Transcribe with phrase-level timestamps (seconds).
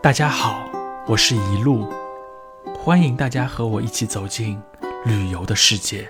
[0.00, 0.70] 大家好，
[1.08, 1.84] 我是一路，
[2.78, 4.56] 欢迎大家和我一起走进
[5.04, 6.08] 旅游的世界。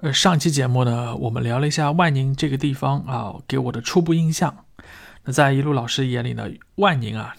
[0.00, 4.64] 呃，上期节目呢，我们聊了一下万宁这个地方啊，给我的初步印象。
[5.24, 7.36] 那在一路老师眼里呢，万宁啊，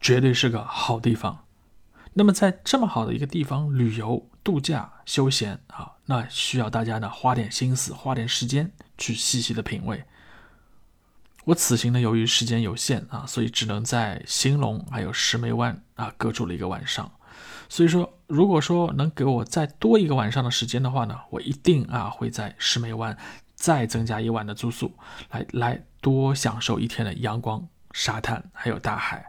[0.00, 1.44] 绝对是个好地方。
[2.14, 10.04] 那么在这么好的一个地方旅游、度假、休闲啊，那需要大家呢花点心思、花点时间去细细的品味。
[11.44, 17.10] 我此行呢，由于时间有限啊，所以只能在兴隆还有石梅湾啊各住了一个晚上。
[17.68, 23.16] 所以说，如果说能给我再多一个晚上的时间的话呢，我一定啊会在石梅湾
[23.62, 24.92] 再增加一晚的住宿，
[25.30, 29.24] 来来多享受一天的阳光、沙滩还有大海。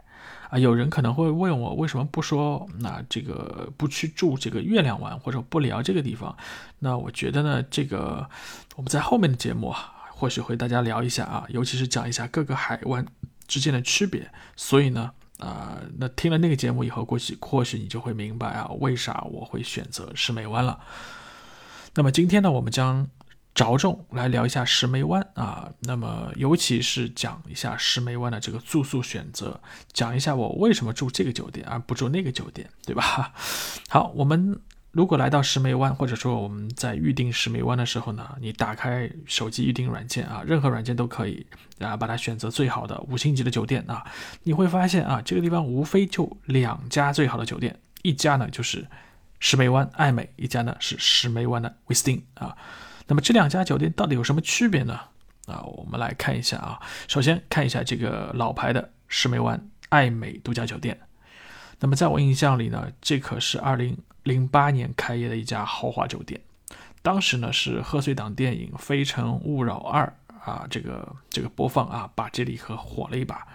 [0.50, 6.36] 啊，有人可能会问我，为什么不说那这个不去住这个月亮湾，或者不聊这个地方？
[6.80, 8.28] 那我觉得呢，这个
[8.74, 13.06] 我们在后面的节目啊，或许会大家聊一下啊，尤其是讲一下各个海湾
[13.46, 14.28] 之间的区别。
[14.56, 15.12] 所以呢。
[15.40, 20.78] 啊，那听了那个节目以后，过去或许你就会明白啊，为啥我会选择石梅湾了。
[21.94, 23.08] 那么今天呢，我们将
[23.54, 29.60] 着重来聊一下石梅湾啊，那么尤其是讲一下石梅湾的这个住宿选择，
[29.92, 33.32] 讲一下我为什么住这个酒店而不住那个酒店，对吧？
[33.88, 34.60] 好，我们。
[34.94, 41.44] 如果来到石梅湾，或者说我们在预定石梅湾的时候呢，你打开手机预订软件啊，任何软件都可以
[41.80, 44.06] 啊，把它选择最好的五星级的酒店啊，
[44.44, 48.86] 你会发现啊，这个地方无非就两家最好的酒店，一家呢就是
[49.40, 52.56] 石梅湾爱美，一家呢是石梅湾的威斯汀啊。
[53.06, 54.98] 那么这两家酒店到底有什么区别呢？
[55.46, 60.98] 啊，我们来看一下啊，首先看一下这个老牌的石梅湾爱美度假酒店。
[61.80, 63.96] 那么在我印象里呢，这可是二零。
[64.24, 66.40] 零八年开业的一家豪华酒店，
[67.02, 70.10] 当时呢是贺岁档电影《非诚勿扰二》
[70.50, 73.46] 啊，这个这个播放啊，把这里可火了一把。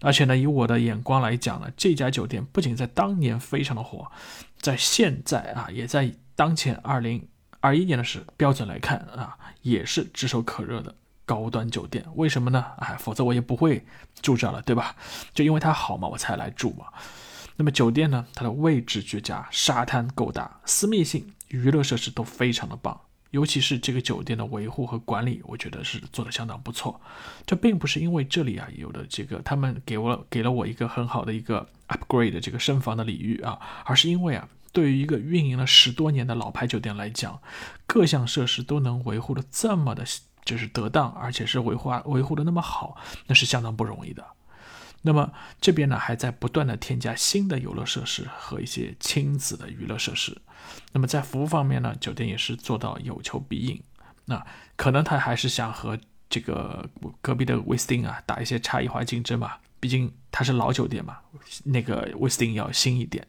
[0.00, 4.10] 而且呢，以我的眼光来讲呢，这家酒店不仅在当年非常的火，
[4.58, 7.28] 在现在啊，也在当前二零
[7.66, 10.94] 二一年的是标准来看啊，也是炙手可热的
[11.24, 12.06] 高端酒店。
[12.14, 12.64] 为什么呢？
[12.78, 13.84] 哎，否则我也不会
[14.22, 14.94] 住这了，对吧？
[15.34, 16.86] 就因为它好嘛，我才来住嘛。
[17.56, 18.24] 那么酒店呢？
[18.36, 23.00] 它的位置绝佳，沙滩够大，私密性、娱乐设施都非常的棒。
[23.32, 27.00] 尤其是这个酒店的维护和管理，我觉得是做的相当不错。
[27.44, 37.40] 这并不是因为这里啊有的这个他们给我给了我一个很好的一个 upgrade 的这个升房的礼遇啊，而是因为啊，对于一个运营了十多年的老牌酒店来讲，
[37.86, 40.04] 各项设施都能维护的这么的，
[40.44, 42.94] 就是得当，而且是维护维护的那么好，
[43.26, 44.22] 那是相当不容易的。
[45.00, 45.32] 那么
[45.62, 50.36] 这边呢，还在不断的添加新的游乐设施和一些亲子的娱乐设施。
[50.92, 53.82] 那么在服务方面呢，酒店也是做到有求必应。
[54.26, 55.98] 那可能他还是想和
[56.28, 56.86] 这个
[57.22, 61.16] 隔壁的威斯汀啊打一些差异化竞争嘛，毕竟它是老酒店嘛，
[61.64, 63.26] 那个威斯汀要新一点。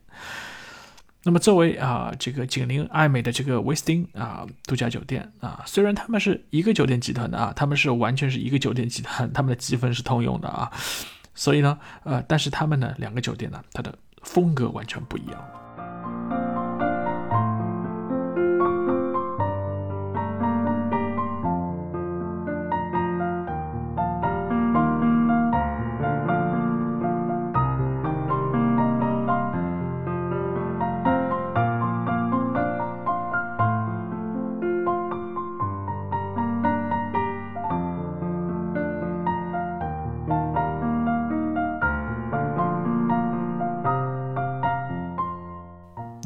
[1.28, 10.72] 那么作为啊这个紧邻爱美的这个威斯汀啊度假酒店啊，虽然他们是一个酒店集团的啊，他们是完全是一个酒店集团，他们的积分是通用的啊。
[11.36, 13.94] 所以呢，呃，但是他们呢，两个酒店呢，它的
[14.24, 15.67] 风格完全不一样。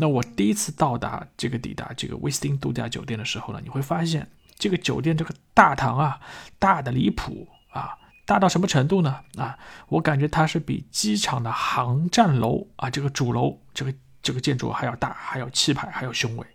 [0.02, 6.20] 那我第一次到达这个抵达这个威斯汀度假酒店的时候呢，你会发现这个酒店这个大堂啊，
[6.58, 7.96] 大的离谱啊，
[8.26, 9.20] 大到什么程度呢？
[9.38, 9.56] 啊，
[9.90, 13.94] 我感觉它是比机场的航站楼啊，这个主楼这个
[14.24, 16.48] 这个建筑还要大，还要气派，还要雄伟，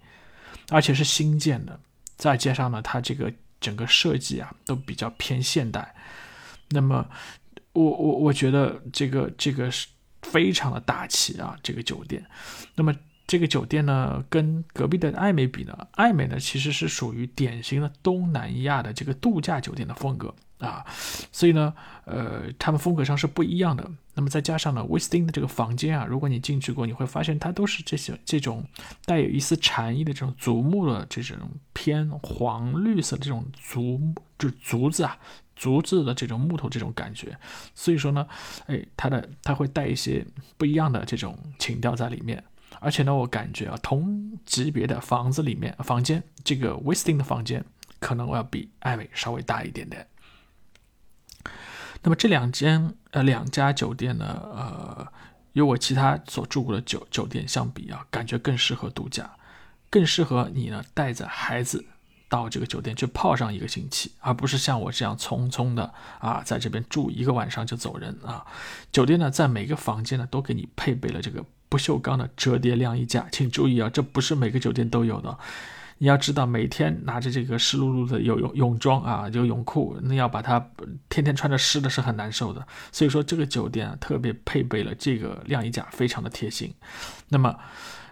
[0.70, 1.78] 而且是新建的。
[2.16, 5.94] 再加上呢，它这个整个设计啊，都比较偏现代。
[6.70, 7.06] 那么，
[7.74, 9.86] 我我我觉得这个这个是
[10.22, 12.26] 非常的大气啊，这个酒店。
[12.74, 12.92] 那么。
[13.26, 20.86] 这个酒店呢，跟隔壁的艾美比呢，艾美呢其实是属于典型的东南亚的这个度假酒店的风格啊，
[21.32, 21.74] 所以呢，
[22.04, 23.90] 呃，他们风格上是不一样的。
[24.14, 28.64] 那么再加上呢，威斯汀的这个房间啊，如果你进去过，你会发现它都是这些这种
[29.04, 31.36] 带有一丝禅意的这种竹木的这种
[31.72, 34.00] 偏黄绿色的这种竹
[34.38, 35.18] 就竹子啊，
[35.56, 37.36] 竹子的这种木头这种感觉。
[37.74, 38.26] 所以说呢，
[38.66, 40.24] 哎，它的它会带一些
[40.56, 42.42] 不一样的这种情调在里面。
[42.86, 47.64] 而且呢，我感觉啊，同级别的房子里面，房间这个威斯汀的房间
[47.98, 50.06] 可能我要比艾美稍微大一点点。
[52.04, 54.24] 那么这两间呃两家酒店呢，
[54.54, 55.12] 呃，
[55.54, 59.28] 与我其他所住过的酒酒店相比啊，感觉更适合度假，
[59.90, 61.84] 更适合你呢带着孩子
[62.28, 68.46] 到这个酒店去泡上一个星期，而不是像我这样匆匆的啊在这边住一个晚上就走人啊。
[68.92, 71.44] 酒店呢，在每个房间呢都给你配备了这个。
[71.68, 75.38] 不锈钢的折叠晾衣架，请注意啊，这不是每个酒店都有的。
[75.98, 80.62] 你要知道，每天拿着这个湿漉漉的泳泳泳装啊，这个泳裤，那要把它
[81.08, 82.66] 天天穿着湿的是很难受的。
[82.92, 86.70] 所以说，这个酒店啊，特别配备了这个晾衣架，非常的贴心。
[87.30, 87.56] 那么，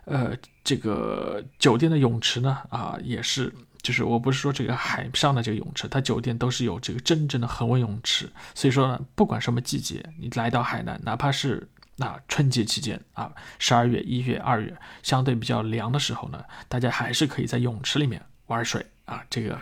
[0.07, 0.35] 呃，
[0.65, 3.53] 这个酒店的泳池呢，啊，也是，
[3.83, 8.27] 就是我不是说这个海上的这个泳池，它酒店都是有这个真正的恒温泳池。
[8.55, 19.59] 所以说呢，不管什么季节，你来到海南，哪怕是那春节期间啊，十二月、一月、二月相对比较凉的时候呢，大家还是可以在泳池里面玩水啊，这个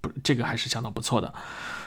[0.00, 1.32] 不，这个还是相当不错的。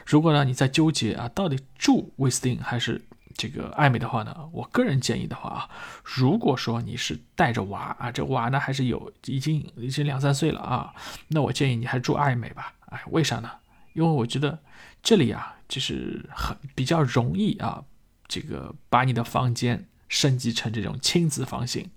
[0.06, 3.02] 如果呢你在纠结啊，到底住威斯汀还是
[3.36, 5.70] 这个艾美的话呢，我个人建议的话啊，
[6.04, 10.94] 如果说你是带着娃啊，这娃呢还是有已经已经两三岁了啊，
[11.28, 12.74] 那我建议你还住艾美吧。
[12.86, 13.52] 哎，为啥呢？
[13.94, 14.58] 因为我觉得
[15.04, 17.84] 这里啊，就是很比较容易啊。
[18.30, 21.90] 这个把你的房间升级成这种亲子房型，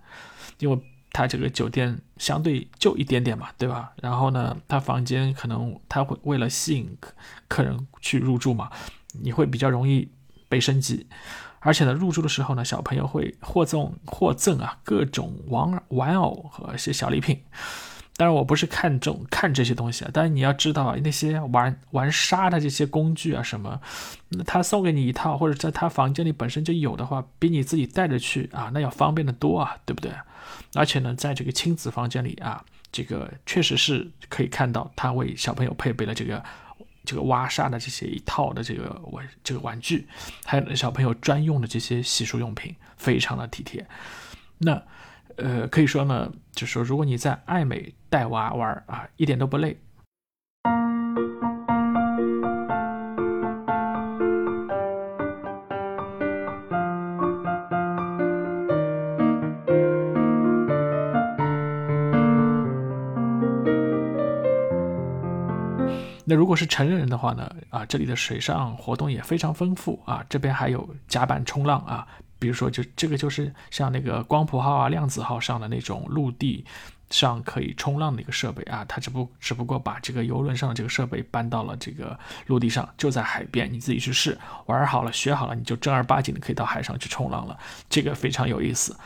[0.59, 0.79] 因为
[1.13, 3.93] 它这个酒店相对就一点点嘛，对吧？
[4.03, 7.15] 然后呢，它房间可能它会为了吸引客
[7.49, 8.71] 客人去入住嘛，
[9.13, 10.11] 你会比较容易
[10.49, 11.07] 被升级，
[11.61, 17.43] 而且呢，入住的时候呢，小朋友会获赠获赠啊各种玩玩偶和一些小礼品。
[18.17, 20.11] 当然，我不是看重看这些东西啊。
[20.13, 23.81] 但是你要知道，那些玩玩沙的这些工具啊，什么，
[24.47, 30.13] 他送给你一套，或者在他房间里本身就有的话，比你自己带着去啊，那要方便的多啊，对不对？
[30.75, 32.63] 而且呢，在这个亲子房间里啊，
[32.93, 36.45] 这个确实是可以看到他为小朋友配备了这个
[37.07, 40.07] 这个挖沙的这些一套的这个玩这个玩具，
[40.45, 43.87] 还有小朋友专用的这些洗漱用品，非常的体贴。
[44.59, 44.83] 那。
[45.39, 49.75] 呃，可以说呢，就是说，如果你在爱美带娃玩啊，一点都不累。
[66.25, 72.07] 那如果是成人的话呢，啊，这里的水上活动也非常丰富啊，这边还有甲板冲浪啊。
[72.39, 76.65] 比如说，就这个就是像那个光谱号啊、量子号上的那种陆地
[77.13, 84.37] 上可以冲浪的一个设备啊，它只不只不过把这个游轮上的这个设备搬到了这个陆地上，就在海边，你自己去试，
[84.67, 87.57] 玩好了、学好了，你就正儿八经的可以到海上去冲浪了，
[87.89, 88.97] 这个非常有意思。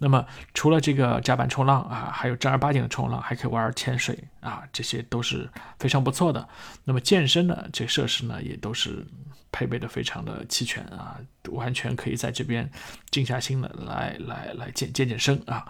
[0.00, 0.24] 那么
[0.54, 5.50] 除了这个甲板冲浪啊，还有正儿八经的冲浪，还可以玩潜水啊，这些都是
[5.80, 6.48] 非常不错的。
[6.84, 9.04] 那么健身呢，这设施呢也都是
[9.50, 11.18] 配备的非常的齐全啊，
[11.50, 12.70] 完全可以在这边
[13.10, 15.66] 静下心的来来来健健健身啊。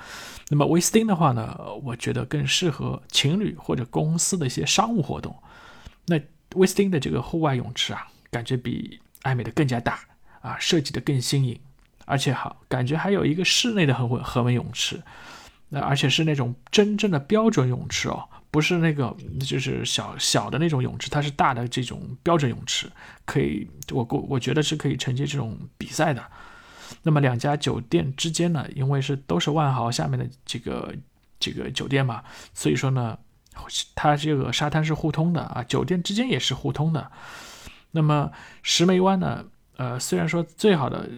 [0.48, 5.34] 那么威斯汀的话呢，我觉得更适合情侣或者公司的一些商务活动。
[6.06, 6.20] 那
[6.54, 10.00] 威斯汀的这个户外泳池啊，感觉比艾美的更加大
[10.40, 11.58] 啊，设计的更新颖。
[12.10, 15.02] 而且好，感觉还有一个室内的恒温恒温泳池，
[15.68, 22.90] 那而且是那种真正的标准泳池哦，不是那个就是小小的那种泳池，它是大的这种标准泳池，
[23.24, 26.24] 可以我我我觉得是可以承接这种比赛的。
[27.02, 30.94] 那么两家酒店之间呢，因为是都是万豪下面的这个
[31.38, 32.22] 这个酒店嘛，
[32.54, 33.18] 所以说呢，
[33.94, 37.10] 它这个沙滩是互通的啊，酒店之间也是互通的。
[37.90, 38.30] 那么
[38.62, 39.44] 石梅湾呢，
[39.76, 41.08] 呃，虽然说最好的。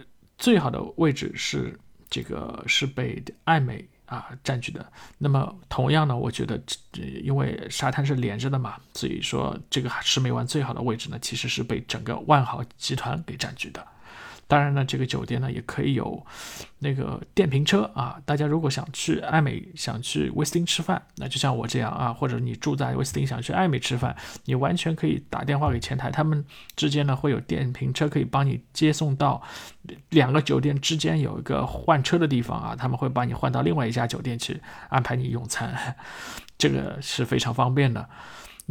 [0.42, 4.84] 最好的位置是这个是被爱美啊占据的。
[5.16, 6.60] 那么同样呢，我觉得
[7.22, 13.86] 因为沙滩是连着的嘛，所以说这个石梅湾最好的位置呢，其实是被整个万豪集团给占据的。
[14.50, 16.26] 当然呢，这个酒店呢也可以有
[16.80, 18.20] 那个电瓶车啊。
[18.24, 24.16] 大家如果想去爱美，想去威斯汀吃饭，那就像我这样啊，或者你住在威斯汀想去爱美吃饭，
[24.46, 29.40] 你完全可以打电话给前台，他们之间呢会有电瓶车可以帮你接送到
[30.08, 35.96] 两个酒店之间有一个换车的地方啊，他们会把你换到另外一家酒店去安排你用餐，
[36.58, 38.08] 这个是非常方便的。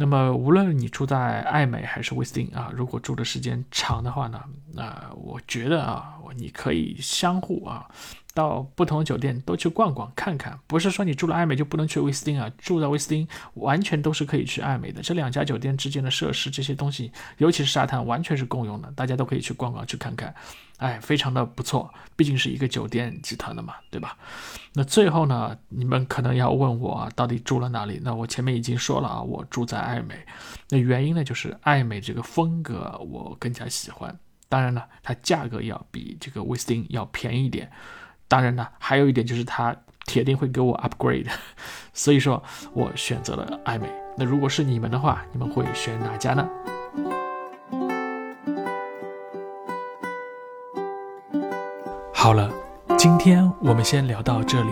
[0.00, 4.42] 那么，无论你住在艾美还是威斯汀啊，如果住的时间长的话呢，
[4.72, 7.86] 那我觉得啊，你可以相互啊。
[8.32, 15.02] 到不同的酒店都去逛逛看看，不是说你住了爱美就不能去威斯汀啊，住在威斯汀完全都是可以去爱美的。
[15.02, 20.32] 这两家酒店之间的设施这些东西，尤其是沙滩，完全是共用的，大家都可以去逛逛去看看，
[20.76, 21.92] 哎，非常的不错。
[22.14, 24.16] 毕竟是一个酒店集团的嘛，对吧？
[24.74, 28.00] 那最后呢，你们可能要问我啊，到底住了哪里？
[28.04, 30.14] 那我前面已经说了啊，我住在爱美。
[30.68, 34.16] 那原因呢，就是爱美这个风格我更加喜欢，
[34.48, 37.68] 当然了，它价格要比这个威斯汀要便宜一点。
[38.30, 39.74] 当然呢，还有一点就是它
[40.06, 41.26] 铁定会给我 upgrade，
[41.92, 42.40] 所以说
[42.72, 43.88] 我选择了爱美。
[44.16, 46.48] 那如果是你们的话，你们会选哪家呢？
[52.14, 52.48] 好了，
[52.96, 54.70] 今天我们先聊到这里。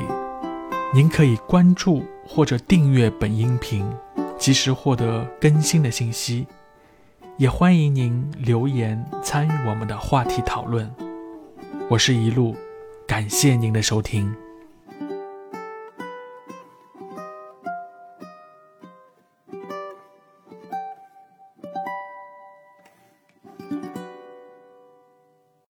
[0.94, 3.84] 您可以关注或者订阅本音频，
[4.38, 6.46] 及时获得更新的信息。
[7.36, 10.88] 也欢迎您留言参与我们的话题讨论。
[11.90, 12.56] 我是一路。
[13.08, 14.47] 感谢您的收听。